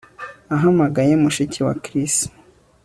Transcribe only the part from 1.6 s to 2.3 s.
wa Chris